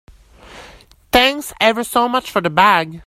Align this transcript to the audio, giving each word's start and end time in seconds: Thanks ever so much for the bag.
Thanks 1.11 1.53
ever 1.61 1.83
so 1.83 2.09
much 2.09 2.31
for 2.31 2.41
the 2.41 2.49
bag. 2.49 2.99